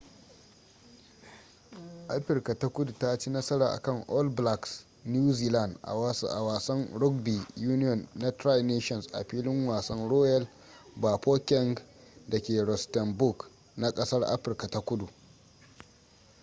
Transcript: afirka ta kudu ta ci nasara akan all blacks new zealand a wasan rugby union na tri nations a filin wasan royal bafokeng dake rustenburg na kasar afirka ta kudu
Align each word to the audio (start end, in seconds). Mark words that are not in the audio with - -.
afirka 2.15 2.59
ta 2.59 2.69
kudu 2.69 2.93
ta 2.93 3.17
ci 3.17 3.29
nasara 3.29 3.67
akan 3.73 4.03
all 4.09 4.29
blacks 4.29 4.83
new 5.05 5.33
zealand 5.33 5.77
a 5.81 5.93
wasan 6.41 6.89
rugby 6.99 7.39
union 7.57 8.07
na 8.15 8.31
tri 8.31 8.63
nations 8.63 9.07
a 9.13 9.23
filin 9.23 9.67
wasan 9.67 10.09
royal 10.09 10.47
bafokeng 10.95 11.79
dake 12.29 12.61
rustenburg 12.63 13.45
na 13.77 13.91
kasar 13.91 14.23
afirka 14.23 14.67
ta 14.67 14.79
kudu 14.79 15.07